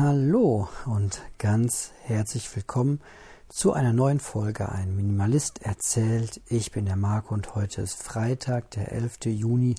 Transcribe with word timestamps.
Hallo 0.00 0.68
und 0.86 1.22
ganz 1.38 1.90
herzlich 2.04 2.54
willkommen 2.54 3.00
zu 3.48 3.72
einer 3.72 3.92
neuen 3.92 4.20
Folge 4.20 4.68
Ein 4.68 4.94
Minimalist 4.94 5.62
erzählt. 5.62 6.40
Ich 6.46 6.70
bin 6.70 6.84
der 6.84 6.94
Marco 6.94 7.34
und 7.34 7.56
heute 7.56 7.82
ist 7.82 8.00
Freitag, 8.00 8.70
der 8.70 8.92
11. 8.92 9.24
Juni 9.24 9.74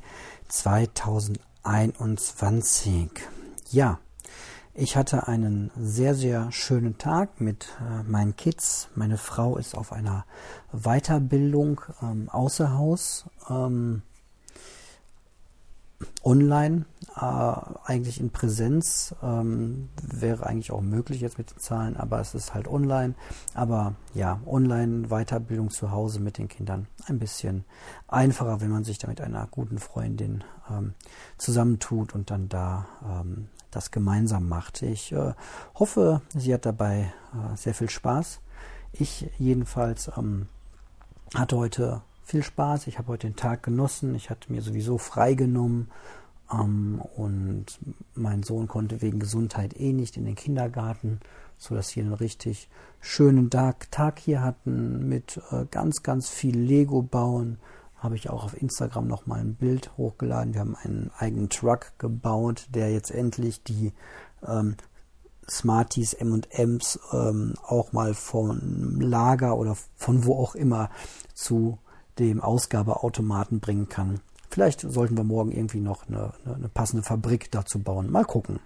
2021. 0.50 3.12
Ja, 3.71 4.00
ich 4.74 4.97
hatte 4.97 5.29
einen 5.29 5.72
sehr, 5.79 6.15
sehr 6.15 6.51
schönen 6.51 6.97
Tag 6.97 7.40
mit 7.40 7.70
äh, 7.79 8.04
meinen 8.04 8.36
Kids. 8.36 8.90
Meine 8.96 9.17
Frau 9.17 9.56
ist 9.56 9.74
auf 9.74 9.94
einer 9.94 10.26
Weiterbildung 10.74 11.79
ähm, 12.01 12.29
außer 12.29 12.74
Haus. 12.74 13.24
Ähm, 13.49 14.01
online, 16.23 16.86
äh, 17.16 17.22
eigentlich 17.22 18.20
in 18.20 18.30
Präsenz, 18.30 19.16
ähm, 19.23 19.90
wäre 20.02 20.45
eigentlich 20.45 20.72
auch 20.72 20.81
möglich 20.81 21.22
jetzt 21.22 21.38
mit 21.38 21.52
den 21.52 21.59
Zahlen, 21.59 21.98
aber 21.98 22.20
es 22.20 22.36
ist 22.36 22.54
halt 22.54 22.68
online. 22.68 23.16
Aber 23.54 23.95
ja, 24.14 24.40
online 24.45 25.08
Weiterbildung 25.09 25.70
zu 25.70 25.92
Hause 25.92 26.20
mit 26.20 26.38
den 26.38 26.48
Kindern 26.48 26.88
ein 27.08 27.20
bisschen 27.20 27.66
einfacher, 28.08 28.62
wenn 28.62 28.70
man 28.70 28.84
sich 28.84 28.98
da 28.98 29.08
mit 29.08 29.22
einer 29.22 29.48
guten 29.50 29.80
Freundin 29.80 30.44
ähm, 30.70 30.94
zusammentut 31.38 32.14
und 32.14 32.31
dann 32.31 32.50
da 32.50 32.88
ähm, 33.04 33.48
das 33.72 33.92
gemeinsam 33.92 34.48
macht. 34.48 34.81
Ich 34.81 35.12
äh, 35.12 35.34
hoffe, 35.76 36.22
sie 36.36 36.54
hat 36.54 36.66
dabei 36.66 37.14
äh, 37.34 37.56
sehr 37.56 37.73
viel 37.73 37.90
Spaß. 37.90 38.42
Ich 38.92 39.30
jedenfalls 39.38 40.12
ähm, 40.17 40.48
hatte 41.36 41.58
heute 41.58 42.02
viel 42.30 42.44
Spaß. 42.44 42.88
Ich 42.88 43.00
habe 43.00 43.08
heute 43.08 43.28
den 43.28 43.36
Tag 43.36 43.64
genossen. 43.64 44.14
Ich 44.14 44.30
hatte 44.30 44.52
mir 44.52 44.62
sowieso 44.62 44.98
freigenommen. 44.98 45.90
Ähm, 46.52 47.02
und 47.16 47.66
mein 48.14 48.44
Sohn 48.44 48.68
konnte 48.68 49.02
wegen 49.02 49.20
Gesundheit 49.20 49.80
eh 49.80 49.94
nicht 49.94 50.16
in 50.16 50.26
den 50.26 50.36
Kindergarten, 50.36 51.20
sodass 51.58 51.96
wir 51.96 52.04
einen 52.04 52.14
richtig 52.14 52.70
schönen 53.00 53.50
Tag, 53.50 53.92
Tag 53.92 54.20
hier 54.20 54.44
hatten 54.44 55.09
mit 55.09 55.42
äh, 55.52 55.66
ganz, 55.72 56.03
ganz 56.03 56.30
viel 56.30 56.58
Lego 56.58 57.02
bauen. 57.02 57.58
Habe 57.98 58.16
ich 58.16 58.30
auch 58.30 58.46
auf 58.46 58.62
Instagram 58.62 59.08
nochmal 59.08 59.40
ein 59.40 59.56
Bild 59.56 59.98
hochgeladen. 59.98 60.53
Wir 60.53 60.62
haben 60.62 60.75
einen 60.75 61.12
eigenen 61.18 61.50
Truck 61.50 61.94
gebaut, 61.98 62.68
der 62.70 62.92
jetzt 62.94 63.12
endlich 63.12 63.64
die 63.64 63.92
ähm, 64.48 64.75
Smarties, 65.50 66.14
M&M's 66.14 67.00
ähm, 67.12 67.56
auch 67.66 67.92
mal 67.92 68.14
vom 68.14 69.02
Lager 69.02 69.58
oder 69.58 69.75
von 69.96 70.25
wo 70.25 70.36
auch 70.36 70.53
immer 70.53 70.92
zu 71.34 71.80
dem 72.20 72.42
Ausgabeautomaten 72.42 73.59
bringen 73.59 73.89
kann. 73.89 74.20
Vielleicht 74.50 74.81
sollten 74.81 75.16
wir 75.16 75.23
morgen 75.23 75.52
irgendwie 75.52 75.80
noch 75.80 76.08
eine, 76.08 76.34
eine 76.45 76.70
passende 76.70 77.03
Fabrik 77.03 77.52
dazu 77.52 77.80
bauen. 77.80 78.12
Mal 78.12 78.25
gucken. 78.25 78.59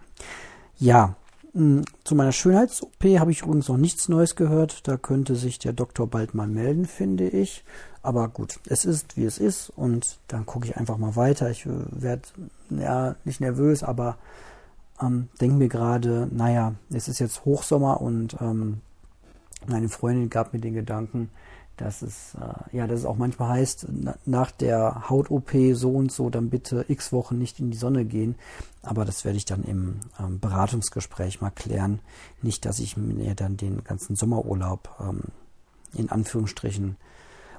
Ja, 0.78 1.16
hm, 1.54 1.84
zu 2.04 2.16
meiner 2.16 2.32
Schönheits-OP 2.32 3.04
habe 3.20 3.32
ich 3.32 3.44
übrigens 3.44 3.68
noch 3.68 3.78
nichts 3.78 4.10
Neues 4.10 4.36
gehört. 4.36 4.88
Da 4.88 4.98
könnte 4.98 5.36
sich 5.36 5.60
der 5.60 5.74
Doktor 5.74 6.08
bald 6.08 6.34
mal 6.34 6.48
melden, 6.48 6.86
finde 6.86 7.28
ich. 7.28 7.64
Aber 8.02 8.28
gut, 8.28 8.60
es 8.68 8.86
ist, 8.86 9.18
wie 9.18 9.26
es 9.26 9.38
ist. 9.38 9.70
Und 9.70 10.20
dann 10.28 10.46
gucke 10.46 10.68
ich 10.68 10.78
einfach 10.78 10.98
mal 10.98 11.16
weiter. 11.16 11.52
Ich 11.52 11.66
äh, 11.66 11.70
werde 11.92 12.24
ja 12.70 13.16
nicht 13.24 13.40
nervös, 13.40 13.84
aber 13.84 14.18
ähm, 15.02 15.30
denke 15.40 15.58
mir 15.58 15.70
gerade, 15.70 16.28
naja, 16.32 16.74
es 16.92 17.08
ist 17.08 17.20
jetzt 17.20 17.46
Hochsommer 17.46 18.02
und 18.02 18.38
ähm, 18.42 18.82
meine 19.68 19.90
Freundin 19.90 20.30
gab 20.30 20.54
mir 20.54 20.60
den 20.60 20.74
Gedanken, 20.74 21.30
dass 21.78 22.02
es, 22.02 22.36
äh, 22.36 22.78
ja, 22.78 22.88
dass 22.88 23.00
es 23.00 23.06
auch 23.06 23.18
manchmal 23.18 23.50
heißt, 23.50 23.88
na, 23.92 24.16
nach 24.26 24.52
der 24.52 25.10
Haut-OP 25.10 25.52
so 25.74 25.92
und 25.92 26.12
so, 26.12 26.30
dann 26.30 26.50
bitte 26.50 26.86
x 26.88 27.12
Wochen 27.12 27.38
nicht 27.38 27.60
in 27.60 27.72
die 27.72 27.78
Sonne 27.78 28.06
gehen. 28.06 28.36
Aber 28.82 29.06
das 29.06 29.26
werde 29.26 29.38
ich 29.38 29.46
dann 29.46 29.64
im 29.64 30.02
ähm, 30.20 30.40
Beratungsgespräch 30.40 31.42
mal 31.42 31.52
klären. 31.52 32.00
Nicht, 32.42 32.66
dass 32.66 32.80
ich 32.80 32.98
mir 32.98 33.36
dann 33.36 33.58
den 33.58 33.84
ganzen 33.84 34.16
Sommerurlaub 34.16 34.90
ähm, 35.00 35.22
in 35.94 36.10
Anführungsstrichen 36.10 36.98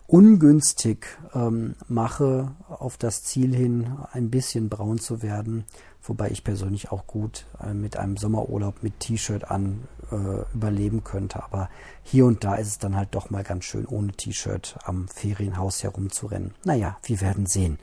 ungünstig 0.07 1.07
ähm, 1.35 1.77
mache, 1.89 2.53
auf 2.69 2.97
das 2.97 3.23
Ziel 3.23 3.55
hin, 3.55 3.97
ein 4.13 4.31
bisschen 4.31 4.69
braun 4.69 4.99
zu 4.99 5.23
werden. 5.23 5.65
Wobei 6.03 6.31
ich 6.31 6.45
persönlich 6.45 6.93
auch 6.93 7.07
gut 7.07 7.47
äh, 7.63 7.73
mit 7.73 7.97
einem 7.97 8.19
Sommerurlaub 8.19 8.83
mit 8.83 9.01
T-Shirt 9.01 9.51
an 9.51 9.85
äh, 10.11 10.43
überleben 10.53 11.03
könnte. 11.05 11.43
Aber 11.43 11.71
hier 12.03 12.27
und 12.27 12.45
da 12.45 12.57
ist 12.57 12.69
es 12.69 12.79
dann 12.79 12.97
halt 12.97 13.15
doch 13.15 13.31
mal 13.31 13.43
ganz 13.43 13.65
schön, 13.65 13.87
ohne 13.87 14.13
T-Shirt 14.13 14.79
am 14.85 15.09
Ferienhaus 15.09 15.83
herumzurennen. 15.83 16.53
Naja, 16.65 16.99
wir 17.05 17.21
werden 17.23 17.47
sehen. 17.47 17.79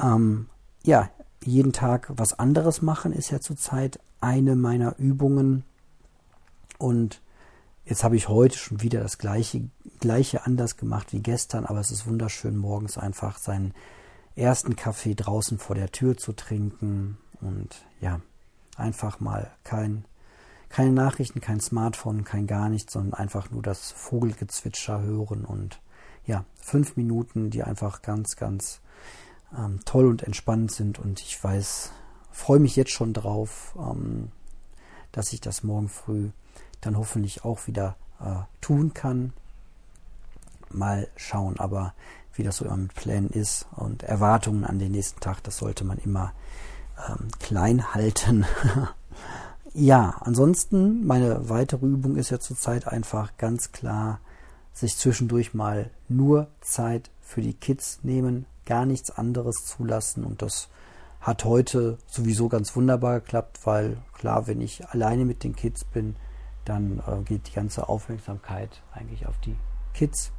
Ähm, 0.00 0.48
ja, 0.82 1.10
jeden 1.44 1.72
Tag 1.72 2.10
was 2.16 2.38
anderes 2.38 2.82
machen 2.82 3.12
ist 3.12 3.30
ja 3.30 3.40
zurzeit 3.40 4.00
eine 4.20 4.56
meiner 4.56 4.98
Übungen. 4.98 5.64
Und 6.78 7.20
Jetzt 7.86 8.02
habe 8.02 8.16
ich 8.16 8.28
heute 8.28 8.58
schon 8.58 8.82
wieder 8.82 9.00
das 9.00 9.16
gleiche, 9.16 9.70
gleiche 10.00 10.44
anders 10.44 10.76
gemacht 10.76 11.12
wie 11.12 11.20
gestern, 11.20 11.64
aber 11.64 11.78
es 11.78 11.92
ist 11.92 12.04
wunderschön, 12.08 12.56
morgens 12.56 12.98
einfach 12.98 13.38
seinen 13.38 13.74
ersten 14.34 14.74
Kaffee 14.74 15.14
draußen 15.14 15.58
vor 15.58 15.76
der 15.76 15.92
Tür 15.92 16.16
zu 16.16 16.32
trinken 16.32 17.16
und 17.40 17.86
ja, 18.00 18.20
einfach 18.76 19.20
mal 19.20 19.52
kein, 19.62 20.04
keine 20.68 20.90
Nachrichten, 20.90 21.40
kein 21.40 21.60
Smartphone, 21.60 22.24
kein 22.24 22.48
gar 22.48 22.68
nichts, 22.68 22.92
sondern 22.92 23.14
einfach 23.14 23.52
nur 23.52 23.62
das 23.62 23.92
Vogelgezwitscher 23.92 25.02
hören 25.02 25.44
und 25.44 25.80
ja, 26.26 26.44
fünf 26.56 26.96
Minuten, 26.96 27.50
die 27.50 27.62
einfach 27.62 28.02
ganz, 28.02 28.34
ganz 28.34 28.80
ähm, 29.56 29.78
toll 29.84 30.06
und 30.06 30.24
entspannt 30.24 30.72
sind 30.72 30.98
und 30.98 31.20
ich 31.20 31.42
weiß, 31.42 31.92
freue 32.32 32.58
mich 32.58 32.74
jetzt 32.74 32.90
schon 32.90 33.12
drauf, 33.12 33.76
ähm, 33.78 34.32
dass 35.12 35.32
ich 35.32 35.40
das 35.40 35.62
morgen 35.62 35.88
früh 35.88 36.30
dann 36.86 36.96
hoffentlich 36.96 37.44
auch 37.44 37.66
wieder 37.66 37.96
äh, 38.20 38.42
tun 38.60 38.94
kann. 38.94 39.32
Mal 40.70 41.08
schauen, 41.16 41.58
aber 41.58 41.94
wie 42.34 42.42
das 42.42 42.58
so 42.58 42.64
immer 42.64 42.76
mit 42.76 42.94
Plänen 42.94 43.30
ist 43.30 43.66
und 43.76 44.02
Erwartungen 44.02 44.64
an 44.64 44.78
den 44.78 44.92
nächsten 44.92 45.20
Tag, 45.20 45.42
das 45.42 45.58
sollte 45.58 45.84
man 45.84 45.98
immer 45.98 46.32
ähm, 47.08 47.28
klein 47.40 47.94
halten. 47.94 48.46
ja, 49.74 50.16
ansonsten, 50.20 51.06
meine 51.06 51.48
weitere 51.48 51.86
Übung 51.86 52.16
ist 52.16 52.30
ja 52.30 52.38
zurzeit 52.38 52.86
einfach 52.86 53.36
ganz 53.36 53.72
klar, 53.72 54.20
sich 54.72 54.96
zwischendurch 54.96 55.54
mal 55.54 55.90
nur 56.08 56.48
Zeit 56.60 57.10
für 57.22 57.40
die 57.40 57.54
Kids 57.54 58.00
nehmen, 58.02 58.46
gar 58.66 58.84
nichts 58.84 59.10
anderes 59.10 59.64
zulassen 59.64 60.24
und 60.24 60.42
das 60.42 60.68
hat 61.20 61.44
heute 61.44 61.98
sowieso 62.06 62.48
ganz 62.48 62.76
wunderbar 62.76 63.20
geklappt, 63.20 63.60
weil 63.64 63.96
klar, 64.12 64.46
wenn 64.46 64.60
ich 64.60 64.88
alleine 64.88 65.24
mit 65.24 65.42
den 65.42 65.56
Kids 65.56 65.84
bin, 65.84 66.14
dann 66.68 67.02
äh, 67.06 67.22
geht 67.22 67.48
die 67.48 67.54
ganze 67.54 67.88
Aufmerksamkeit 67.88 68.82
eigentlich 68.92 69.26
auf 69.26 69.38
die 69.38 69.56
Kids. 69.94 70.32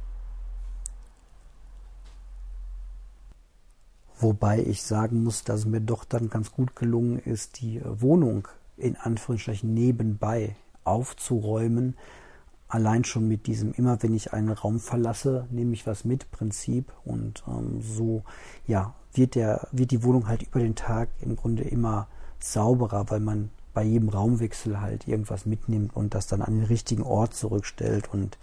Wobei 4.20 4.60
ich 4.60 4.82
sagen 4.82 5.22
muss, 5.22 5.44
dass 5.44 5.60
es 5.60 5.66
mir 5.66 5.80
doch 5.80 6.04
dann 6.04 6.28
ganz 6.28 6.50
gut 6.50 6.74
gelungen 6.74 7.18
ist, 7.18 7.60
die 7.60 7.78
äh, 7.78 8.00
Wohnung 8.00 8.48
in 8.76 8.96
Anführungsstrichen 8.96 9.72
nebenbei 9.72 10.56
aufzuräumen. 10.84 11.96
Allein 12.68 13.04
schon 13.04 13.28
mit 13.28 13.46
diesem, 13.46 13.72
immer 13.72 14.02
wenn 14.02 14.14
ich 14.14 14.32
einen 14.32 14.50
Raum 14.50 14.80
verlasse, 14.80 15.46
nehme 15.50 15.72
ich 15.72 15.86
was 15.86 16.04
mit 16.04 16.30
Prinzip. 16.30 16.92
Und 17.04 17.44
ähm, 17.46 17.80
so, 17.80 18.24
ja, 18.66 18.94
wird 19.14 19.36
der, 19.36 19.68
wird 19.72 19.90
die 19.90 20.02
Wohnung 20.02 20.28
halt 20.28 20.42
über 20.42 20.60
den 20.60 20.74
Tag 20.74 21.08
im 21.20 21.36
Grunde 21.36 21.62
immer 21.62 22.08
sauberer, 22.40 23.10
weil 23.10 23.20
man 23.20 23.50
bei 23.74 23.82
jedem 23.82 24.08
Raumwechsel 24.08 24.80
halt 24.80 25.06
irgendwas 25.06 25.46
mitnimmt 25.46 25.94
und 25.94 26.14
das 26.14 26.26
dann 26.26 26.42
an 26.42 26.54
den 26.54 26.66
richtigen 26.66 27.02
Ort 27.02 27.34
zurückstellt 27.34 28.12
und 28.12 28.38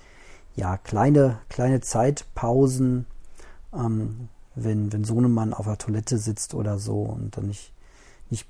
ja, 0.56 0.78
kleine, 0.78 1.40
kleine 1.50 1.82
Zeitpausen, 1.82 3.06
ähm, 3.74 4.30
wenn, 4.56 4.94
wenn 4.94 5.04
Sohnemann 5.04 5.54
auf 5.54 5.66
der 5.66 5.78
Toilette 5.78 6.18
sitzt 6.18 6.54
oder 6.54 6.80
so 6.80 7.02
und 7.02 7.36
dann 7.36 7.48
nicht, 7.48 7.74
nicht 8.30 8.48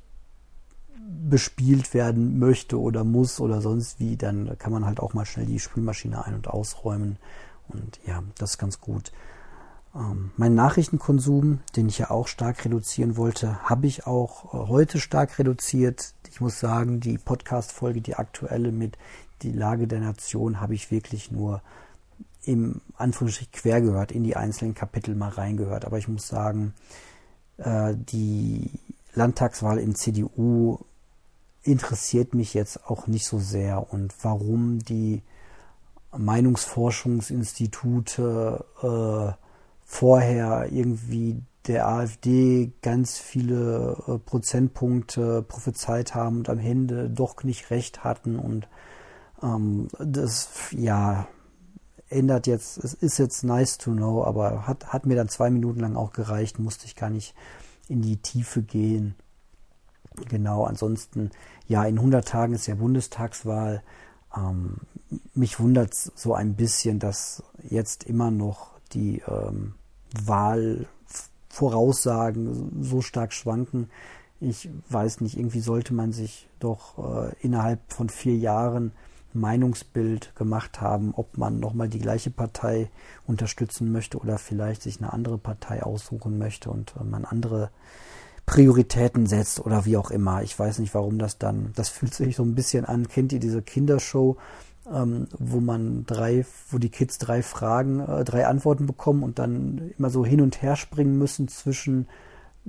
bespielt 1.27 1.93
werden 1.93 2.37
möchte 2.37 2.79
oder 2.79 3.03
muss 3.03 3.39
oder 3.39 3.61
sonst 3.61 3.99
wie, 3.99 4.17
dann 4.17 4.57
kann 4.59 4.71
man 4.71 4.85
halt 4.85 4.99
auch 4.99 5.13
mal 5.13 5.25
schnell 5.25 5.47
die 5.47 5.59
Spülmaschine 5.59 6.23
ein- 6.25 6.35
und 6.35 6.47
ausräumen. 6.47 7.17
Und 7.67 7.99
ja, 8.05 8.21
das 8.37 8.51
ist 8.51 8.57
ganz 8.59 8.79
gut. 8.79 9.11
Ähm, 9.95 10.31
mein 10.37 10.55
Nachrichtenkonsum, 10.55 11.59
den 11.75 11.87
ich 11.87 11.99
ja 11.99 12.11
auch 12.11 12.27
stark 12.27 12.65
reduzieren 12.65 13.17
wollte, 13.17 13.63
habe 13.63 13.87
ich 13.87 14.05
auch 14.05 14.53
äh, 14.53 14.67
heute 14.67 14.99
stark 14.99 15.39
reduziert. 15.39 16.13
Ich 16.35 16.41
muss 16.41 16.59
sagen, 16.59 16.99
die 16.99 17.17
Podcast-Folge, 17.17 18.01
die 18.01 18.15
aktuelle 18.15 18.73
mit 18.73 18.97
Die 19.41 19.53
Lage 19.53 19.87
der 19.87 20.01
Nation, 20.01 20.59
habe 20.59 20.75
ich 20.75 20.91
wirklich 20.91 21.31
nur 21.31 21.61
im 22.43 22.81
Anführungsstrich 22.97 23.53
quer 23.53 23.79
gehört, 23.79 24.11
in 24.11 24.25
die 24.25 24.35
einzelnen 24.35 24.75
Kapitel 24.75 25.15
mal 25.15 25.29
reingehört. 25.29 25.85
Aber 25.85 25.97
ich 25.97 26.09
muss 26.09 26.27
sagen, 26.27 26.73
äh, 27.55 27.95
die 27.95 28.69
Landtagswahl 29.13 29.77
in 29.77 29.95
CDU 29.95 30.79
interessiert 31.63 32.33
mich 32.33 32.53
jetzt 32.53 32.85
auch 32.85 33.07
nicht 33.07 33.25
so 33.25 33.39
sehr. 33.39 33.93
Und 33.93 34.13
warum 34.21 34.79
die 34.79 35.21
Meinungsforschungsinstitute 36.11 38.65
äh, 38.83 39.31
vorher 39.85 40.67
irgendwie 40.69 41.41
der 41.67 41.87
AfD 41.87 42.71
ganz 42.81 43.17
viele 43.17 43.97
äh, 44.07 44.17
Prozentpunkte 44.19 45.41
prophezeit 45.41 46.15
haben 46.15 46.37
und 46.37 46.49
am 46.49 46.59
Ende 46.59 47.09
doch 47.09 47.43
nicht 47.43 47.69
recht 47.71 48.03
hatten 48.03 48.39
und 48.39 48.67
ähm, 49.41 49.87
das 49.99 50.49
ja 50.71 51.27
ändert 52.09 52.47
jetzt, 52.47 52.77
es 52.77 52.93
ist 52.93 53.17
jetzt 53.17 53.43
nice 53.43 53.77
to 53.77 53.91
know, 53.91 54.23
aber 54.23 54.67
hat, 54.67 54.93
hat 54.93 55.05
mir 55.05 55.15
dann 55.15 55.29
zwei 55.29 55.49
Minuten 55.49 55.79
lang 55.79 55.95
auch 55.95 56.13
gereicht, 56.13 56.59
musste 56.59 56.85
ich 56.85 56.95
gar 56.95 57.09
nicht 57.09 57.35
in 57.87 58.01
die 58.01 58.17
Tiefe 58.17 58.61
gehen. 58.61 59.15
Genau, 60.29 60.63
ansonsten, 60.63 61.31
ja, 61.67 61.83
in 61.83 61.97
100 61.97 62.27
Tagen 62.27 62.53
ist 62.53 62.67
ja 62.67 62.75
Bundestagswahl. 62.75 63.83
Ähm, 64.35 64.77
mich 65.33 65.59
wundert 65.59 65.93
so 65.93 66.33
ein 66.33 66.55
bisschen, 66.55 66.99
dass 66.99 67.43
jetzt 67.63 68.05
immer 68.05 68.31
noch 68.31 68.71
die 68.93 69.21
ähm, 69.27 69.75
Wahlvoraussagen 71.55 72.83
so 72.83 73.01
stark 73.01 73.33
schwanken. 73.33 73.89
Ich 74.41 74.69
weiß 74.89 75.21
nicht, 75.21 75.37
irgendwie 75.37 75.61
sollte 75.61 75.93
man 75.93 76.11
sich 76.11 76.47
doch 76.59 76.97
äh, 76.97 77.35
innerhalb 77.39 77.79
von 77.87 78.09
vier 78.09 78.35
Jahren 78.35 78.91
Meinungsbild 79.33 80.35
gemacht 80.35 80.81
haben, 80.81 81.13
ob 81.15 81.37
man 81.37 81.59
nochmal 81.59 81.89
die 81.89 81.99
gleiche 81.99 82.29
Partei 82.29 82.89
unterstützen 83.25 83.91
möchte 83.91 84.17
oder 84.17 84.37
vielleicht 84.37 84.81
sich 84.81 85.01
eine 85.01 85.13
andere 85.13 85.37
Partei 85.37 85.83
aussuchen 85.83 86.37
möchte 86.37 86.69
und 86.69 86.93
äh, 86.99 87.03
man 87.03 87.25
andere 87.25 87.69
Prioritäten 88.45 89.25
setzt 89.25 89.59
oder 89.59 89.85
wie 89.85 89.97
auch 89.97 90.11
immer. 90.11 90.43
Ich 90.43 90.57
weiß 90.57 90.79
nicht, 90.79 90.93
warum 90.93 91.17
das 91.17 91.37
dann, 91.37 91.71
das 91.75 91.89
fühlt 91.89 92.13
sich 92.13 92.35
so 92.35 92.43
ein 92.43 92.55
bisschen 92.55 92.85
an. 92.85 93.07
Kennt 93.07 93.33
ihr 93.33 93.39
diese 93.39 93.61
Kindershow, 93.61 94.37
ähm, 94.91 95.27
wo 95.37 95.59
man 95.59 96.05
drei, 96.05 96.45
wo 96.69 96.77
die 96.77 96.89
Kids 96.89 97.17
drei 97.17 97.41
Fragen, 97.41 97.99
äh, 97.99 98.23
drei 98.23 98.47
Antworten 98.47 98.85
bekommen 98.85 99.23
und 99.23 99.39
dann 99.39 99.91
immer 99.97 100.09
so 100.09 100.25
hin 100.25 100.41
und 100.41 100.61
her 100.61 100.75
springen 100.75 101.17
müssen 101.17 101.47
zwischen 101.47 102.07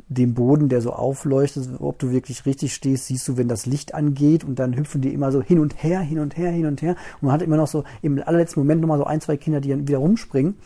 dem 0.09 0.35
Boden, 0.35 0.69
der 0.69 0.83
so 0.83 0.93
aufleuchtet, 0.93 1.69
ob 1.79 1.99
du 1.99 2.11
wirklich 2.11 2.45
richtig 2.45 2.75
stehst, 2.75 3.07
siehst 3.07 3.27
du, 3.29 3.37
wenn 3.37 3.49
das 3.49 3.67
Licht 3.67 3.95
angeht 3.95 4.45
und 4.45 4.59
dann 4.59 4.77
hüpfen 4.77 5.01
die 5.01 5.15
immer 5.15 5.33
so 5.33 5.43
hin 5.43 5.59
und 5.59 5.83
her, 5.83 6.01
hin 6.01 6.19
und 6.19 6.37
her, 6.37 6.51
hin 6.51 6.67
und 6.67 6.83
her. 6.83 6.97
Und 7.21 7.27
man 7.27 7.33
hat 7.33 7.43
immer 7.43 7.57
noch 7.57 7.67
so 7.67 7.85
im 8.03 8.23
allerletzten 8.23 8.63
Moment 8.63 8.81
nochmal 8.81 8.99
so 8.99 9.05
ein, 9.05 9.21
zwei 9.21 9.37
Kinder, 9.37 9.61
die 9.61 9.71
dann 9.71 9.89
wieder 9.89 9.99
rumspringen. 9.99 10.57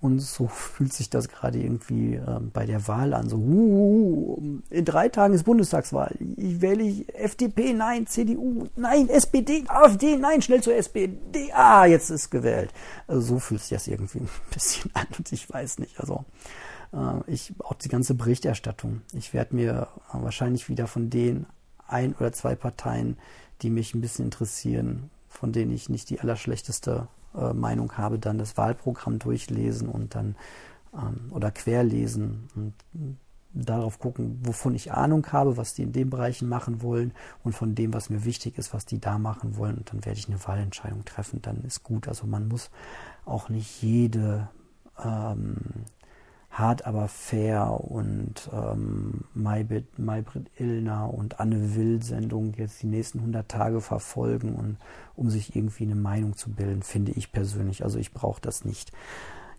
Und 0.00 0.20
so 0.20 0.46
fühlt 0.46 0.92
sich 0.92 1.08
das 1.10 1.28
gerade 1.28 1.58
irgendwie 1.58 2.14
äh, 2.14 2.40
bei 2.52 2.66
der 2.66 2.86
Wahl 2.86 3.14
an. 3.14 3.28
So, 3.28 3.38
uh, 3.38 4.60
in 4.70 4.84
drei 4.84 5.08
Tagen 5.08 5.34
ist 5.34 5.44
Bundestagswahl. 5.44 6.14
Ich 6.36 6.60
wähle 6.60 7.08
FDP, 7.14 7.72
nein, 7.72 8.06
CDU, 8.06 8.66
nein, 8.76 9.08
SPD, 9.08 9.64
AfD, 9.66 10.16
nein, 10.16 10.42
schnell 10.42 10.62
zur 10.62 10.76
SPD. 10.76 11.50
Ah, 11.52 11.86
jetzt 11.86 12.10
ist 12.10 12.30
gewählt. 12.30 12.72
Also 13.08 13.22
so 13.22 13.38
fühlt 13.38 13.62
sich 13.62 13.70
das 13.70 13.88
irgendwie 13.88 14.18
ein 14.18 14.28
bisschen 14.52 14.90
an 14.94 15.06
und 15.16 15.32
ich 15.32 15.48
weiß 15.50 15.78
nicht. 15.78 15.98
Also 15.98 16.24
ich, 17.26 17.52
auch 17.58 17.74
die 17.74 17.88
ganze 17.88 18.14
Berichterstattung. 18.14 19.02
Ich 19.12 19.34
werde 19.34 19.54
mir 19.54 19.88
wahrscheinlich 20.12 20.68
wieder 20.68 20.86
von 20.86 21.10
den 21.10 21.46
ein 21.86 22.14
oder 22.14 22.32
zwei 22.32 22.54
Parteien, 22.54 23.18
die 23.62 23.70
mich 23.70 23.94
ein 23.94 24.00
bisschen 24.00 24.26
interessieren, 24.26 25.10
von 25.28 25.52
denen 25.52 25.72
ich 25.72 25.88
nicht 25.88 26.10
die 26.10 26.20
allerschlechteste 26.20 27.08
äh, 27.34 27.52
Meinung 27.52 27.96
habe, 27.96 28.18
dann 28.18 28.38
das 28.38 28.56
Wahlprogramm 28.56 29.18
durchlesen 29.18 29.88
und 29.88 30.14
dann 30.14 30.36
ähm, 30.94 31.30
oder 31.30 31.50
querlesen 31.50 32.48
und 32.54 32.74
darauf 33.52 33.98
gucken, 33.98 34.38
wovon 34.42 34.74
ich 34.74 34.92
Ahnung 34.92 35.26
habe, 35.32 35.56
was 35.56 35.74
die 35.74 35.82
in 35.82 35.92
den 35.92 36.10
Bereichen 36.10 36.48
machen 36.48 36.82
wollen 36.82 37.12
und 37.42 37.54
von 37.54 37.74
dem, 37.74 37.94
was 37.94 38.10
mir 38.10 38.24
wichtig 38.24 38.58
ist, 38.58 38.74
was 38.74 38.84
die 38.84 39.00
da 39.00 39.18
machen 39.18 39.56
wollen. 39.56 39.78
Und 39.78 39.92
dann 39.92 40.04
werde 40.04 40.18
ich 40.18 40.28
eine 40.28 40.44
Wahlentscheidung 40.44 41.04
treffen. 41.04 41.40
Dann 41.40 41.62
ist 41.62 41.82
gut. 41.82 42.06
Also 42.06 42.26
man 42.26 42.48
muss 42.48 42.70
auch 43.24 43.48
nicht 43.48 43.82
jede 43.82 44.48
ähm, 45.02 45.56
Hart 46.50 46.86
aber 46.86 47.08
fair 47.08 47.80
und 47.80 48.48
ähm, 48.52 49.24
Maybrit, 49.34 49.98
Maybrit 49.98 50.50
Illner 50.56 51.12
und 51.12 51.38
Anne 51.38 51.74
Will 51.74 52.02
Sendung 52.02 52.54
jetzt 52.54 52.82
die 52.82 52.86
nächsten 52.86 53.18
100 53.18 53.48
Tage 53.48 53.80
verfolgen 53.80 54.54
und 54.54 54.78
um 55.14 55.28
sich 55.28 55.54
irgendwie 55.54 55.84
eine 55.84 55.96
Meinung 55.96 56.36
zu 56.36 56.50
bilden, 56.50 56.82
finde 56.82 57.12
ich 57.12 57.32
persönlich. 57.32 57.84
Also 57.84 57.98
ich 57.98 58.12
brauche 58.12 58.40
das 58.40 58.64
nicht. 58.64 58.92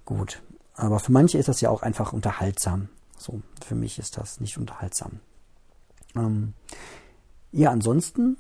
Gut. 0.06 0.42
Aber 0.74 1.00
für 1.00 1.12
manche 1.12 1.38
ist 1.38 1.50
das 1.50 1.62
ja 1.62 1.70
auch 1.70 1.84
einfach 1.84 2.14
unterhaltsam. 2.14 2.90
So, 3.18 3.42
für 3.66 3.76
mich 3.76 4.00
ist 4.00 4.18
das 4.18 4.40
nicht 4.40 4.58
unterhaltsam. 4.58 5.20
Ähm, 6.16 6.54
ja, 7.52 7.72
ansonsten 7.72 8.38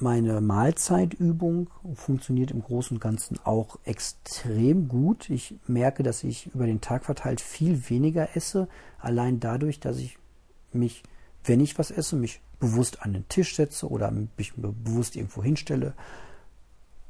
meine 0.00 0.40
Mahlzeitübung 0.40 1.70
funktioniert 1.94 2.50
im 2.50 2.62
Großen 2.62 2.96
und 2.96 3.00
Ganzen 3.00 3.38
auch 3.44 3.78
extrem 3.84 4.88
gut. 4.88 5.30
Ich 5.30 5.54
merke, 5.66 6.02
dass 6.02 6.24
ich 6.24 6.46
über 6.54 6.66
den 6.66 6.80
Tag 6.80 7.04
verteilt 7.04 7.40
viel 7.40 7.88
weniger 7.88 8.36
esse, 8.36 8.68
allein 8.98 9.40
dadurch, 9.40 9.80
dass 9.80 9.98
ich 9.98 10.18
mich, 10.72 11.02
wenn 11.44 11.60
ich 11.60 11.78
was 11.78 11.90
esse, 11.90 12.16
mich 12.16 12.40
bewusst 12.58 13.02
an 13.02 13.12
den 13.12 13.28
Tisch 13.28 13.56
setze 13.56 13.88
oder 13.88 14.10
mich 14.10 14.54
bewusst 14.54 15.16
irgendwo 15.16 15.42
hinstelle. 15.42 15.94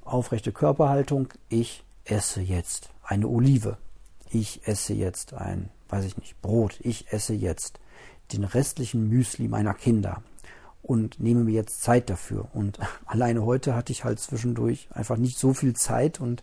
Aufrechte 0.04 0.52
Körperhaltung. 0.52 1.28
Ich 1.48 1.84
esse 2.04 2.40
jetzt 2.40 2.90
eine 3.02 3.28
Olive. 3.28 3.76
Ich 4.30 4.66
esse 4.66 4.94
jetzt 4.94 5.34
ein, 5.34 5.70
weiß 5.88 6.04
ich 6.04 6.16
nicht, 6.16 6.40
Brot. 6.40 6.78
Ich 6.82 7.12
esse 7.12 7.34
jetzt 7.34 7.80
den 8.32 8.44
restlichen 8.44 9.08
Müsli 9.08 9.48
meiner 9.48 9.74
Kinder 9.74 10.22
und 10.82 11.20
nehme 11.20 11.44
mir 11.44 11.52
jetzt 11.52 11.82
Zeit 11.82 12.10
dafür. 12.10 12.48
Und 12.52 12.78
alleine 13.06 13.44
heute 13.44 13.74
hatte 13.74 13.92
ich 13.92 14.04
halt 14.04 14.18
zwischendurch 14.18 14.88
einfach 14.92 15.16
nicht 15.16 15.38
so 15.38 15.52
viel 15.54 15.74
Zeit 15.74 16.20
und 16.20 16.42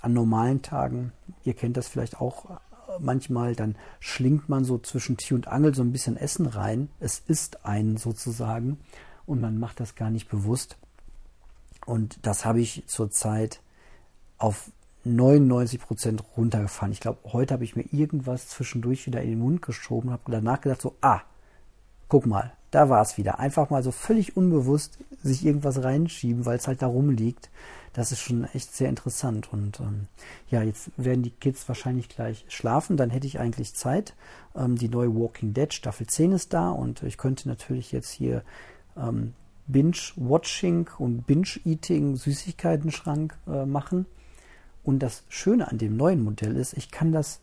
an 0.00 0.12
normalen 0.12 0.62
Tagen, 0.62 1.12
ihr 1.44 1.54
kennt 1.54 1.76
das 1.76 1.88
vielleicht 1.88 2.20
auch 2.20 2.60
manchmal, 2.98 3.54
dann 3.54 3.76
schlingt 4.00 4.48
man 4.48 4.64
so 4.64 4.78
zwischen 4.78 5.16
Tee 5.16 5.34
und 5.34 5.48
Angel 5.48 5.74
so 5.74 5.82
ein 5.82 5.92
bisschen 5.92 6.16
Essen 6.16 6.46
rein. 6.46 6.88
Es 7.00 7.22
ist 7.26 7.64
ein 7.64 7.96
sozusagen 7.96 8.78
und 9.26 9.40
man 9.40 9.58
macht 9.58 9.80
das 9.80 9.94
gar 9.94 10.10
nicht 10.10 10.28
bewusst. 10.28 10.76
Und 11.84 12.18
das 12.22 12.44
habe 12.44 12.60
ich 12.60 12.84
zurzeit 12.86 13.60
auf 14.38 14.70
99 15.04 15.80
Prozent 15.80 16.24
runtergefahren. 16.36 16.92
Ich 16.92 17.00
glaube, 17.00 17.18
heute 17.32 17.54
habe 17.54 17.64
ich 17.64 17.76
mir 17.76 17.84
irgendwas 17.92 18.48
zwischendurch 18.48 19.06
wieder 19.06 19.22
in 19.22 19.30
den 19.30 19.38
Mund 19.38 19.62
geschoben 19.62 20.10
habe 20.10 20.32
danach 20.32 20.60
gedacht 20.60 20.82
so, 20.82 20.96
ah, 21.00 21.20
guck 22.08 22.26
mal, 22.26 22.52
da 22.76 22.90
war 22.90 23.00
es 23.00 23.16
wieder. 23.16 23.38
Einfach 23.38 23.70
mal 23.70 23.82
so 23.82 23.90
völlig 23.90 24.36
unbewusst 24.36 24.98
sich 25.22 25.46
irgendwas 25.46 25.82
reinschieben, 25.82 26.44
weil 26.44 26.58
es 26.58 26.68
halt 26.68 26.82
da 26.82 26.86
rumliegt. 26.86 27.48
Das 27.94 28.12
ist 28.12 28.20
schon 28.20 28.44
echt 28.52 28.74
sehr 28.74 28.90
interessant. 28.90 29.50
Und 29.50 29.80
ähm, 29.80 30.08
ja, 30.50 30.62
jetzt 30.62 30.90
werden 30.98 31.22
die 31.22 31.30
Kids 31.30 31.66
wahrscheinlich 31.68 32.10
gleich 32.10 32.44
schlafen. 32.48 32.98
Dann 32.98 33.08
hätte 33.08 33.26
ich 33.26 33.40
eigentlich 33.40 33.72
Zeit. 33.72 34.14
Ähm, 34.54 34.76
die 34.76 34.90
neue 34.90 35.14
Walking 35.16 35.54
Dead 35.54 35.72
Staffel 35.72 36.06
10 36.06 36.32
ist 36.32 36.52
da 36.52 36.68
und 36.68 37.02
ich 37.02 37.16
könnte 37.16 37.48
natürlich 37.48 37.92
jetzt 37.92 38.10
hier 38.10 38.42
ähm, 38.94 39.32
Binge-Watching 39.68 40.90
und 40.98 41.26
Binge-Eating 41.26 42.16
Süßigkeiten-Schrank 42.16 43.38
äh, 43.46 43.64
machen. 43.64 44.04
Und 44.84 44.98
das 44.98 45.24
Schöne 45.30 45.68
an 45.68 45.78
dem 45.78 45.96
neuen 45.96 46.22
Modell 46.22 46.56
ist, 46.56 46.74
ich 46.76 46.90
kann 46.90 47.10
das 47.10 47.40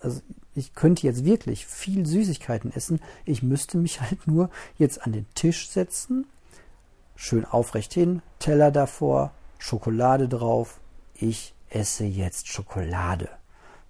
also 0.00 0.20
ich 0.54 0.74
könnte 0.74 1.06
jetzt 1.06 1.24
wirklich 1.24 1.66
viel 1.66 2.06
Süßigkeiten 2.06 2.72
essen. 2.72 3.00
Ich 3.24 3.42
müsste 3.42 3.78
mich 3.78 4.00
halt 4.00 4.26
nur 4.26 4.50
jetzt 4.78 5.02
an 5.06 5.12
den 5.12 5.26
Tisch 5.34 5.70
setzen, 5.70 6.26
schön 7.16 7.44
aufrecht 7.44 7.94
hin, 7.94 8.22
Teller 8.38 8.70
davor, 8.70 9.32
Schokolade 9.58 10.28
drauf. 10.28 10.80
Ich 11.14 11.54
esse 11.68 12.04
jetzt 12.04 12.48
Schokolade. 12.48 13.28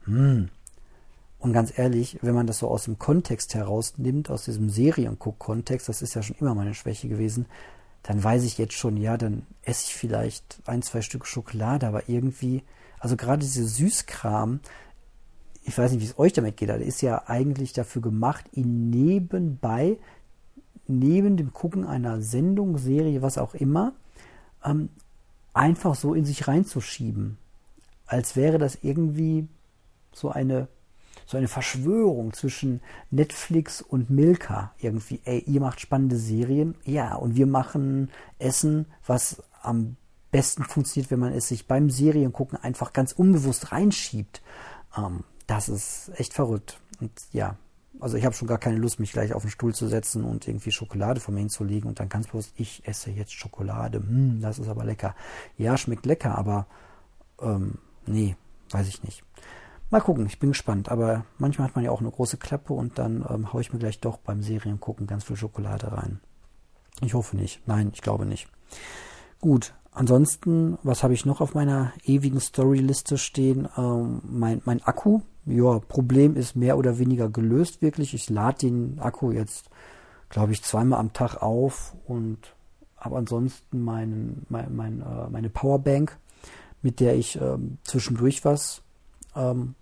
Mmh. 0.06 0.48
Und 1.38 1.54
ganz 1.54 1.76
ehrlich, 1.78 2.18
wenn 2.20 2.34
man 2.34 2.46
das 2.46 2.58
so 2.58 2.68
aus 2.68 2.84
dem 2.84 2.98
Kontext 2.98 3.54
herausnimmt, 3.54 4.28
aus 4.28 4.44
diesem 4.44 4.68
Serienguck-Kontext, 4.68 5.88
das 5.88 6.02
ist 6.02 6.14
ja 6.14 6.22
schon 6.22 6.36
immer 6.38 6.54
meine 6.54 6.74
Schwäche 6.74 7.08
gewesen, 7.08 7.46
dann 8.02 8.22
weiß 8.22 8.44
ich 8.44 8.58
jetzt 8.58 8.74
schon, 8.74 8.96
ja, 8.98 9.16
dann 9.16 9.46
esse 9.62 9.84
ich 9.86 9.94
vielleicht 9.94 10.60
ein, 10.66 10.82
zwei 10.82 11.00
Stück 11.00 11.26
Schokolade, 11.26 11.86
aber 11.86 12.08
irgendwie, 12.08 12.62
also 12.98 13.16
gerade 13.16 13.40
diese 13.40 13.66
Süßkram, 13.66 14.60
ich 15.62 15.76
weiß 15.76 15.92
nicht, 15.92 16.00
wie 16.00 16.06
es 16.06 16.18
euch 16.18 16.32
damit 16.32 16.56
geht, 16.56 16.70
aber 16.70 16.80
ist 16.80 17.02
ja 17.02 17.28
eigentlich 17.28 17.72
dafür 17.72 18.02
gemacht, 18.02 18.44
ihn 18.52 18.90
nebenbei, 18.90 19.98
neben 20.86 21.36
dem 21.36 21.52
Gucken 21.52 21.86
einer 21.86 22.20
Sendung, 22.20 22.78
Serie, 22.78 23.22
was 23.22 23.38
auch 23.38 23.54
immer, 23.54 23.92
ähm, 24.64 24.88
einfach 25.52 25.94
so 25.94 26.14
in 26.14 26.24
sich 26.24 26.48
reinzuschieben. 26.48 27.36
Als 28.06 28.36
wäre 28.36 28.58
das 28.58 28.78
irgendwie 28.82 29.46
so 30.12 30.30
eine, 30.30 30.68
so 31.26 31.36
eine 31.36 31.48
Verschwörung 31.48 32.32
zwischen 32.32 32.80
Netflix 33.10 33.82
und 33.82 34.10
Milka. 34.10 34.74
Irgendwie, 34.78 35.20
ey, 35.24 35.44
ihr 35.46 35.60
macht 35.60 35.80
spannende 35.80 36.16
Serien, 36.16 36.74
ja, 36.84 37.14
und 37.14 37.36
wir 37.36 37.46
machen 37.46 38.10
Essen, 38.38 38.86
was 39.06 39.42
am 39.62 39.96
besten 40.30 40.64
funktioniert, 40.64 41.10
wenn 41.10 41.20
man 41.20 41.32
es 41.32 41.48
sich 41.48 41.66
beim 41.66 41.90
Seriengucken 41.90 42.58
einfach 42.58 42.92
ganz 42.92 43.12
unbewusst 43.12 43.72
reinschiebt. 43.72 44.42
Ähm, 44.96 45.24
das 45.50 45.68
ist 45.68 46.12
echt 46.14 46.32
verrückt. 46.32 46.80
Und 47.00 47.10
ja, 47.32 47.56
also 47.98 48.16
ich 48.16 48.24
habe 48.24 48.34
schon 48.34 48.46
gar 48.46 48.58
keine 48.58 48.76
Lust, 48.76 49.00
mich 49.00 49.12
gleich 49.12 49.34
auf 49.34 49.42
den 49.42 49.50
Stuhl 49.50 49.74
zu 49.74 49.88
setzen 49.88 50.24
und 50.24 50.46
irgendwie 50.46 50.70
Schokolade 50.70 51.20
vor 51.20 51.34
mir 51.34 51.40
hinzulegen 51.40 51.88
und 51.88 51.98
dann 51.98 52.08
ganz 52.08 52.28
bewusst, 52.28 52.52
ich 52.56 52.86
esse 52.86 53.10
jetzt 53.10 53.32
Schokolade. 53.32 53.98
Hm, 53.98 54.40
das 54.40 54.60
ist 54.60 54.68
aber 54.68 54.84
lecker. 54.84 55.16
Ja, 55.58 55.76
schmeckt 55.76 56.06
lecker, 56.06 56.38
aber 56.38 56.66
ähm, 57.42 57.78
nee, 58.06 58.36
weiß 58.70 58.86
ich 58.86 59.02
nicht. 59.02 59.24
Mal 59.90 60.00
gucken, 60.00 60.24
ich 60.26 60.38
bin 60.38 60.50
gespannt. 60.50 60.88
Aber 60.88 61.24
manchmal 61.38 61.66
hat 61.66 61.74
man 61.74 61.84
ja 61.84 61.90
auch 61.90 62.00
eine 62.00 62.12
große 62.12 62.36
Klappe 62.36 62.72
und 62.72 62.98
dann 62.98 63.26
ähm, 63.28 63.52
haue 63.52 63.60
ich 63.60 63.72
mir 63.72 63.80
gleich 63.80 63.98
doch 63.98 64.18
beim 64.18 64.42
Serien 64.42 64.78
gucken 64.78 65.08
ganz 65.08 65.24
viel 65.24 65.36
Schokolade 65.36 65.90
rein. 65.90 66.20
Ich 67.00 67.14
hoffe 67.14 67.36
nicht. 67.36 67.66
Nein, 67.66 67.90
ich 67.92 68.02
glaube 68.02 68.24
nicht. 68.24 68.48
Gut, 69.40 69.74
ansonsten, 69.90 70.78
was 70.84 71.02
habe 71.02 71.14
ich 71.14 71.26
noch 71.26 71.40
auf 71.40 71.54
meiner 71.54 71.92
ewigen 72.04 72.40
Storyliste 72.40 73.18
stehen? 73.18 73.68
Ähm, 73.76 74.20
mein, 74.24 74.62
mein 74.64 74.82
Akku. 74.84 75.22
Ja, 75.46 75.78
Problem 75.78 76.36
ist 76.36 76.56
mehr 76.56 76.76
oder 76.76 76.98
weniger 76.98 77.28
gelöst 77.28 77.82
wirklich. 77.82 78.14
Ich 78.14 78.28
lade 78.30 78.58
den 78.58 78.98
Akku 79.00 79.32
jetzt, 79.32 79.70
glaube 80.28 80.52
ich, 80.52 80.62
zweimal 80.62 81.00
am 81.00 81.12
Tag 81.12 81.42
auf 81.42 81.94
und 82.06 82.38
habe 82.96 83.16
ansonsten 83.16 83.82
mein, 83.82 84.42
mein, 84.48 84.76
mein, 84.76 85.00
äh, 85.00 85.30
meine 85.30 85.48
Powerbank, 85.48 86.16
mit 86.82 87.00
der 87.00 87.16
ich 87.16 87.40
ähm, 87.40 87.78
zwischendurch 87.84 88.44
was 88.44 88.82
ähm, 89.34 89.74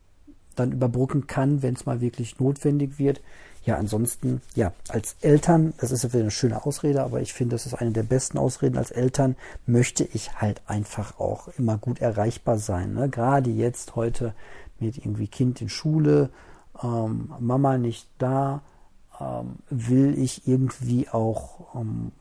dann 0.55 0.73
überbrücken 0.73 1.27
kann, 1.27 1.63
wenn 1.63 1.75
es 1.75 1.87
mal 1.87 2.01
wirklich 2.01 2.39
notwendig 2.39 2.99
wird. 2.99 3.21
Ja, 3.65 3.77
ansonsten, 3.77 4.41
ja, 4.55 4.73
als 4.89 5.17
Eltern, 5.21 5.75
das 5.79 5.91
ist 5.91 6.03
ja 6.03 6.13
wieder 6.13 6.23
eine 6.23 6.31
schöne 6.31 6.65
Ausrede, 6.65 7.03
aber 7.03 7.21
ich 7.21 7.35
finde, 7.35 7.55
das 7.55 7.67
ist 7.67 7.75
eine 7.75 7.91
der 7.91 8.03
besten 8.03 8.39
Ausreden. 8.39 8.79
Als 8.79 8.91
Eltern 8.91 9.37
möchte 9.67 10.05
ich 10.05 10.37
halt 10.37 10.63
einfach 10.67 11.19
auch 11.19 11.49
immer 11.59 11.77
gut 11.77 12.01
erreichbar 12.01 12.59
sein. 12.59 12.95
Ne? 12.95 13.09
Gerade 13.09 13.51
jetzt 13.51 13.95
heute 13.95 14.33
mit 14.81 14.99
irgendwie 14.99 15.29
Kind 15.29 15.61
in 15.61 15.69
Schule, 15.69 16.31
ähm, 16.83 17.33
Mama 17.39 17.79
nicht 17.79 18.09
da, 18.19 18.63
ähm, 19.21 19.57
will 19.71 20.19
ich 20.19 20.47
irgendwie 20.47 21.09
auch 21.09 21.75
ähm, 21.75 22.13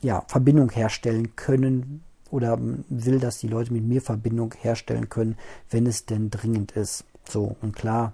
ja, 0.00 0.22
Verbindung 0.28 0.70
herstellen 0.70 1.36
können 1.36 2.02
oder 2.30 2.58
will, 2.60 3.20
dass 3.20 3.38
die 3.38 3.48
Leute 3.48 3.72
mit 3.72 3.84
mir 3.84 4.02
Verbindung 4.02 4.54
herstellen 4.60 5.08
können, 5.08 5.36
wenn 5.70 5.86
es 5.86 6.06
denn 6.06 6.30
dringend 6.30 6.72
ist. 6.72 7.04
So, 7.28 7.56
und 7.62 7.74
klar, 7.74 8.12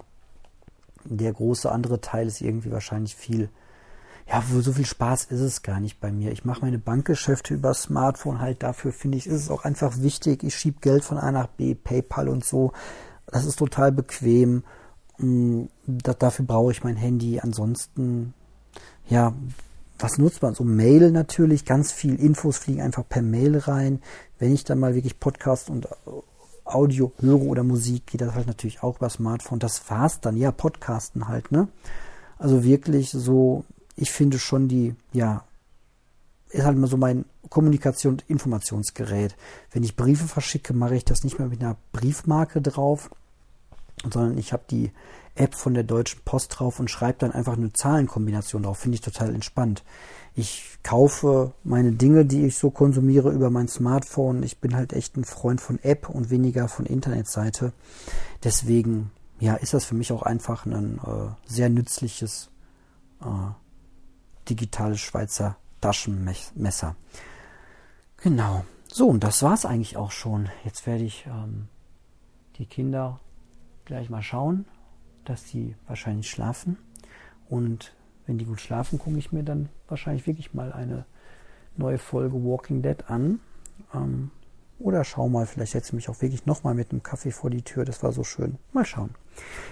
der 1.03 1.33
große 1.33 1.71
andere 1.71 2.01
Teil 2.01 2.27
ist 2.27 2.41
irgendwie 2.41 2.71
wahrscheinlich 2.71 3.15
viel, 3.15 3.49
ja, 4.27 4.41
so 4.41 4.71
viel 4.71 4.85
Spaß 4.85 5.25
ist 5.25 5.41
es 5.41 5.63
gar 5.63 5.79
nicht 5.79 5.99
bei 5.99 6.11
mir. 6.11 6.31
Ich 6.31 6.45
mache 6.45 6.61
meine 6.61 6.79
Bankgeschäfte 6.79 7.53
über 7.53 7.73
Smartphone 7.73 8.39
halt 8.39 8.63
dafür, 8.63 8.93
finde 8.93 9.17
ich, 9.17 9.27
ist 9.27 9.41
es 9.41 9.49
auch 9.49 9.65
einfach 9.65 9.97
wichtig. 9.97 10.43
Ich 10.43 10.55
schiebe 10.55 10.79
Geld 10.79 11.03
von 11.03 11.17
A 11.17 11.31
nach 11.31 11.47
B, 11.47 11.75
PayPal 11.75 12.29
und 12.29 12.45
so. 12.45 12.71
Das 13.31 13.45
ist 13.45 13.57
total 13.57 13.91
bequem. 13.91 14.63
Mm, 15.17 15.63
das, 15.87 16.17
dafür 16.17 16.45
brauche 16.45 16.71
ich 16.71 16.83
mein 16.83 16.97
Handy. 16.97 17.39
Ansonsten, 17.39 18.33
ja, 19.09 19.33
was 19.99 20.17
nutzt 20.17 20.41
man? 20.41 20.53
So 20.53 20.63
Mail 20.63 21.11
natürlich, 21.11 21.65
ganz 21.65 21.91
viel 21.91 22.15
Infos 22.15 22.57
fliegen 22.57 22.81
einfach 22.81 23.07
per 23.07 23.21
Mail 23.21 23.57
rein. 23.57 24.01
Wenn 24.39 24.53
ich 24.53 24.63
dann 24.63 24.79
mal 24.79 24.95
wirklich 24.95 25.19
Podcast 25.19 25.69
und 25.69 25.87
Audio 26.65 27.11
höre 27.19 27.41
oder 27.41 27.63
Musik, 27.63 28.07
geht 28.07 28.21
das 28.21 28.33
halt 28.33 28.47
natürlich 28.47 28.83
auch 28.83 28.97
über 28.97 29.09
Smartphone. 29.09 29.59
Das 29.59 29.89
war's 29.89 30.21
dann. 30.21 30.37
Ja, 30.37 30.51
Podcasten 30.51 31.27
halt, 31.27 31.51
ne? 31.51 31.67
Also 32.37 32.63
wirklich 32.63 33.11
so, 33.11 33.65
ich 33.95 34.11
finde 34.11 34.39
schon 34.39 34.67
die, 34.67 34.95
ja, 35.13 35.43
ist 36.49 36.65
halt 36.65 36.77
mal 36.77 36.87
so 36.87 36.97
mein 36.97 37.25
Kommunikation- 37.49 38.13
und 38.13 38.29
Informationsgerät. 38.29 39.35
Wenn 39.71 39.83
ich 39.83 39.95
Briefe 39.95 40.27
verschicke, 40.27 40.73
mache 40.73 40.95
ich 40.95 41.05
das 41.05 41.23
nicht 41.23 41.39
mehr 41.39 41.47
mit 41.47 41.61
einer 41.61 41.77
Briefmarke 41.91 42.61
drauf, 42.61 43.09
sondern 44.09 44.37
ich 44.37 44.53
habe 44.53 44.63
die 44.69 44.91
App 45.35 45.55
von 45.55 45.73
der 45.73 45.83
Deutschen 45.83 46.21
Post 46.25 46.59
drauf 46.59 46.79
und 46.79 46.89
schreibe 46.89 47.19
dann 47.19 47.31
einfach 47.31 47.53
eine 47.53 47.71
Zahlenkombination 47.71 48.63
drauf. 48.63 48.79
Finde 48.79 48.95
ich 48.95 49.01
total 49.01 49.33
entspannt. 49.33 49.83
Ich 50.35 50.77
kaufe 50.83 51.53
meine 51.63 51.91
Dinge, 51.91 52.25
die 52.25 52.45
ich 52.45 52.57
so 52.57 52.69
konsumiere, 52.69 53.31
über 53.31 53.49
mein 53.49 53.67
Smartphone. 53.67 54.43
Ich 54.43 54.59
bin 54.59 54.75
halt 54.75 54.93
echt 54.93 55.17
ein 55.17 55.25
Freund 55.25 55.61
von 55.61 55.79
App 55.83 56.09
und 56.09 56.29
weniger 56.29 56.67
von 56.67 56.85
Internetseite. 56.85 57.73
Deswegen, 58.43 59.11
ja, 59.39 59.55
ist 59.55 59.73
das 59.73 59.85
für 59.85 59.95
mich 59.95 60.11
auch 60.11 60.23
einfach 60.23 60.65
ein 60.65 60.99
äh, 60.99 61.51
sehr 61.51 61.69
nützliches 61.69 62.49
äh, 63.21 63.51
digitales 64.49 64.99
Schweizer 64.99 65.57
Taschenmesser. 65.81 66.95
Genau. 68.17 68.65
So, 68.87 69.07
und 69.07 69.23
das 69.23 69.41
war's 69.41 69.65
eigentlich 69.65 69.97
auch 69.97 70.11
schon. 70.11 70.49
Jetzt 70.63 70.85
werde 70.85 71.03
ich 71.03 71.25
ähm, 71.25 71.67
die 72.57 72.65
Kinder 72.65 73.19
gleich 73.85 74.09
mal 74.09 74.21
schauen, 74.21 74.65
dass 75.25 75.47
sie 75.47 75.75
wahrscheinlich 75.87 76.29
schlafen 76.29 76.77
und 77.49 77.93
wenn 78.25 78.37
die 78.37 78.45
gut 78.45 78.61
schlafen, 78.61 78.99
gucke 78.99 79.17
ich 79.17 79.31
mir 79.31 79.43
dann 79.43 79.69
wahrscheinlich 79.87 80.25
wirklich 80.25 80.53
mal 80.53 80.71
eine 80.71 81.05
neue 81.75 81.97
Folge 81.97 82.35
Walking 82.35 82.81
Dead 82.81 83.09
an. 83.09 83.39
Ähm, 83.93 84.31
oder 84.79 85.03
schau 85.03 85.29
mal, 85.29 85.45
vielleicht 85.45 85.73
setze 85.73 85.89
ich 85.89 85.93
mich 85.93 86.09
auch 86.09 86.21
wirklich 86.21 86.45
nochmal 86.45 86.73
mit 86.73 86.91
einem 86.91 87.03
Kaffee 87.03 87.31
vor 87.31 87.49
die 87.49 87.61
Tür. 87.61 87.85
Das 87.85 88.01
war 88.03 88.11
so 88.11 88.23
schön. 88.23 88.57
Mal 88.71 88.85
schauen. 88.85 89.11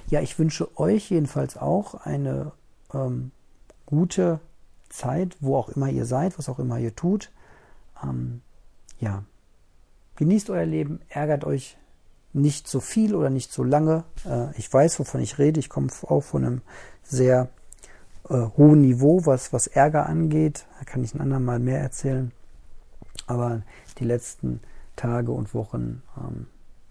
Ja, 0.07 0.21
ich 0.21 0.37
wünsche 0.37 0.77
euch 0.77 1.09
jedenfalls 1.09 1.57
auch 1.57 1.93
eine 1.93 2.51
ähm, 2.93 3.31
gute 3.85 4.39
Zeit, 4.89 5.37
wo 5.39 5.55
auch 5.55 5.69
immer 5.69 5.89
ihr 5.89 6.05
seid, 6.05 6.37
was 6.37 6.49
auch 6.49 6.59
immer 6.59 6.79
ihr 6.79 6.95
tut. 6.95 7.31
Ähm, 8.03 8.41
ja, 8.99 9.23
genießt 10.17 10.49
euer 10.49 10.65
Leben, 10.65 10.99
ärgert 11.09 11.45
euch 11.45 11.77
nicht 12.33 12.67
so 12.67 12.79
viel 12.79 13.15
oder 13.15 13.29
nicht 13.29 13.51
so 13.51 13.63
lange. 13.63 14.03
Äh, 14.25 14.57
ich 14.57 14.71
weiß, 14.71 14.99
wovon 14.99 15.21
ich 15.21 15.37
rede. 15.37 15.59
Ich 15.59 15.69
komme 15.69 15.87
auch 16.03 16.21
von 16.21 16.45
einem 16.45 16.61
sehr 17.03 17.49
äh, 18.29 18.45
hohen 18.57 18.81
Niveau, 18.81 19.25
was, 19.25 19.53
was 19.53 19.67
Ärger 19.67 20.05
angeht. 20.07 20.65
Da 20.79 20.85
kann 20.85 21.03
ich 21.03 21.13
ein 21.13 21.21
andermal 21.21 21.59
mehr 21.59 21.79
erzählen. 21.79 22.31
Aber 23.27 23.61
die 23.97 24.05
letzten 24.05 24.61
Tage 24.95 25.31
und 25.31 25.53
Wochen, 25.53 26.03
ähm, 26.17 26.47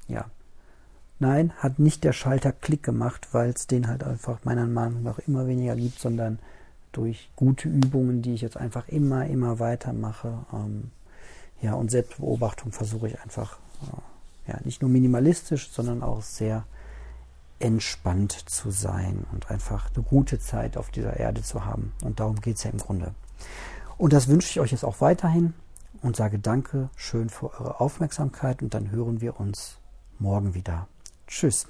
ja. 0.08 0.26
Nein, 1.20 1.52
hat 1.58 1.80
nicht 1.80 2.04
der 2.04 2.12
Schalter 2.12 2.52
Klick 2.52 2.84
gemacht, 2.84 3.28
weil 3.32 3.50
es 3.50 3.66
den 3.66 3.88
halt 3.88 4.04
einfach 4.04 4.44
meiner 4.44 4.66
Meinung 4.66 5.02
nach 5.02 5.18
immer 5.18 5.48
weniger 5.48 5.74
gibt, 5.74 5.98
sondern 5.98 6.38
durch 6.92 7.30
gute 7.34 7.68
Übungen, 7.68 8.22
die 8.22 8.34
ich 8.34 8.40
jetzt 8.40 8.56
einfach 8.56 8.88
immer, 8.88 9.26
immer 9.26 9.58
weiter 9.58 9.92
mache. 9.92 10.46
Ähm, 10.52 10.90
ja, 11.60 11.74
und 11.74 11.90
Selbstbeobachtung 11.90 12.70
versuche 12.70 13.08
ich 13.08 13.20
einfach, 13.20 13.58
äh, 13.82 14.00
ja, 14.48 14.58
nicht 14.64 14.82
nur 14.82 14.90
minimalistisch, 14.90 15.70
sondern 15.70 16.02
auch 16.02 16.22
sehr 16.22 16.64
entspannt 17.60 18.32
zu 18.32 18.70
sein 18.70 19.26
und 19.32 19.50
einfach 19.50 19.90
eine 19.94 20.04
gute 20.04 20.38
Zeit 20.38 20.76
auf 20.76 20.90
dieser 20.90 21.16
Erde 21.16 21.42
zu 21.42 21.64
haben. 21.64 21.92
Und 22.02 22.20
darum 22.20 22.40
geht 22.40 22.56
es 22.56 22.64
ja 22.64 22.70
im 22.70 22.78
Grunde. 22.78 23.14
Und 23.96 24.12
das 24.12 24.28
wünsche 24.28 24.48
ich 24.48 24.60
euch 24.60 24.72
jetzt 24.72 24.84
auch 24.84 25.00
weiterhin 25.00 25.54
und 26.02 26.16
sage 26.16 26.38
danke 26.38 26.88
schön 26.96 27.28
für 27.30 27.52
eure 27.52 27.80
Aufmerksamkeit 27.80 28.62
und 28.62 28.74
dann 28.74 28.90
hören 28.90 29.20
wir 29.20 29.40
uns 29.40 29.78
morgen 30.18 30.54
wieder. 30.54 30.86
Tschüss. 31.26 31.66